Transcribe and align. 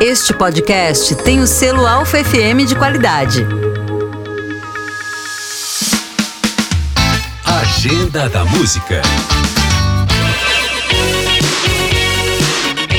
Este 0.00 0.32
podcast 0.32 1.14
tem 1.16 1.40
o 1.40 1.46
selo 1.46 1.86
Alfa 1.86 2.24
FM 2.24 2.66
de 2.66 2.74
qualidade. 2.74 3.46
Agenda 7.44 8.26
da 8.30 8.42
Música. 8.46 9.02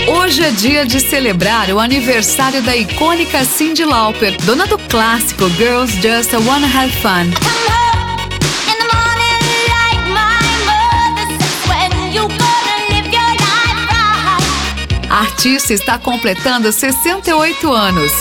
Hoje 0.08 0.44
é 0.44 0.52
dia 0.52 0.86
de 0.86 1.00
celebrar 1.00 1.72
o 1.72 1.80
aniversário 1.80 2.62
da 2.62 2.76
icônica 2.76 3.44
Cyndi 3.46 3.84
Lauper, 3.84 4.38
dona 4.44 4.68
do 4.68 4.78
clássico 4.78 5.50
Girls 5.50 5.94
Just 5.96 6.32
Wanna 6.34 6.68
Have 6.68 6.92
Fun. 7.02 7.91
A 15.22 15.24
artista 15.24 15.72
está 15.72 16.00
completando 16.00 16.72
68 16.72 17.72
anos. 17.72 18.12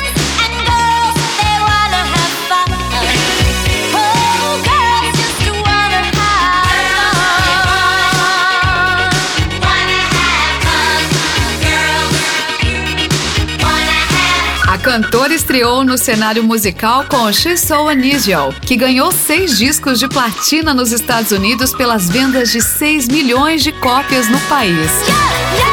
A 14.69 14.77
cantora 14.77 15.33
estreou 15.33 15.83
no 15.83 15.97
cenário 15.97 16.45
musical 16.45 17.07
com 17.09 17.33
She's 17.33 17.61
So 17.61 17.89
Unusual, 17.89 18.53
que 18.61 18.77
ganhou 18.77 19.11
seis 19.11 19.57
discos 19.57 19.99
de 19.99 20.07
platina 20.07 20.75
nos 20.75 20.93
Estados 20.93 21.33
Unidos 21.33 21.73
pelas 21.73 22.11
vendas 22.11 22.53
de 22.53 22.61
6 22.61 23.09
milhões 23.09 23.63
de 23.63 23.73
cópias 23.73 24.29
no 24.29 24.39
país. 24.41 24.91
O 25.67 25.70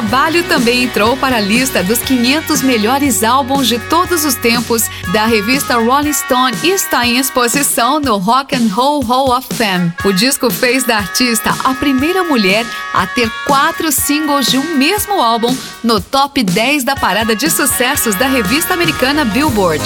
trabalho 0.00 0.42
também 0.44 0.84
entrou 0.84 1.14
para 1.14 1.36
a 1.36 1.40
lista 1.40 1.82
dos 1.82 1.98
500 1.98 2.62
melhores 2.62 3.22
álbuns 3.22 3.68
de 3.68 3.78
todos 3.78 4.24
os 4.24 4.34
tempos 4.34 4.88
da 5.12 5.26
revista 5.26 5.76
Rolling 5.76 6.14
Stone 6.14 6.56
e 6.62 6.70
está 6.70 7.06
em 7.06 7.18
exposição 7.18 8.00
no 8.00 8.16
Rock 8.16 8.56
and 8.56 8.72
Roll 8.72 9.02
Hall 9.02 9.36
of 9.36 9.46
Fame. 9.54 9.92
O 10.02 10.10
disco 10.10 10.50
fez 10.50 10.84
da 10.84 10.96
artista 10.96 11.54
a 11.64 11.74
primeira 11.74 12.24
mulher 12.24 12.64
a 12.94 13.06
ter 13.06 13.30
quatro 13.46 13.92
singles 13.92 14.46
de 14.46 14.56
um 14.56 14.74
mesmo 14.76 15.20
álbum 15.20 15.54
no 15.84 16.00
top 16.00 16.42
10 16.42 16.82
da 16.82 16.96
parada 16.96 17.36
de 17.36 17.50
sucessos 17.50 18.14
da 18.14 18.26
revista 18.26 18.72
americana 18.72 19.22
Billboard. 19.26 19.84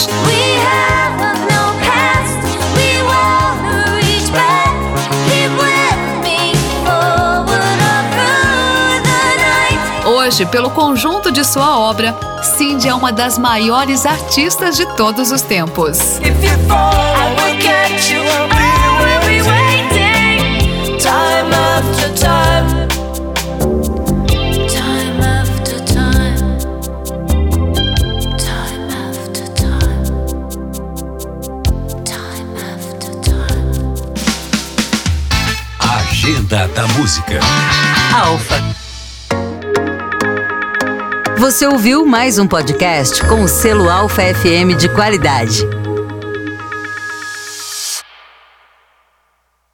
Hoje, 10.34 10.46
pelo 10.46 10.68
conjunto 10.68 11.30
de 11.30 11.44
sua 11.44 11.78
obra, 11.78 12.12
Cindy 12.42 12.88
é 12.88 12.94
uma 12.94 13.12
das 13.12 13.38
maiores 13.38 14.04
artistas 14.04 14.76
de 14.76 14.84
todos 14.96 15.30
os 15.30 15.42
tempos. 15.42 16.18
Agenda 35.78 36.66
da 36.74 36.88
Música. 36.88 37.38
Alfa. 38.12 38.83
Você 41.38 41.66
ouviu 41.66 42.06
mais 42.06 42.38
um 42.38 42.46
podcast 42.46 43.22
com 43.26 43.42
o 43.42 43.48
selo 43.48 43.90
Alfa 43.90 44.22
FM 44.22 44.76
de 44.78 44.88
qualidade. 44.88 45.66